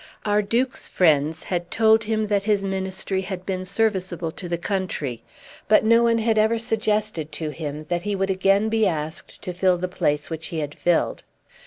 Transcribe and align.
Our 0.25 0.41
Duke's 0.41 0.87
friends 0.87 1.43
had 1.43 1.69
told 1.69 2.05
him 2.05 2.25
that 2.25 2.45
his 2.45 2.65
Ministry 2.65 3.21
had 3.21 3.45
been 3.45 3.63
serviceable 3.65 4.31
to 4.31 4.49
the 4.49 4.57
country; 4.57 5.21
but 5.67 5.85
no 5.85 6.01
one 6.01 6.17
had 6.17 6.39
ever 6.39 6.57
suggested 6.57 7.31
to 7.33 7.51
him 7.51 7.85
that 7.89 8.01
he 8.01 8.15
would 8.15 8.31
again 8.31 8.67
be 8.67 8.87
asked 8.87 9.43
to 9.43 9.53
fill 9.53 9.77
the 9.77 9.87
place 9.87 10.27
which 10.31 10.47
he 10.47 10.57
had 10.57 10.73
filled. 10.73 11.21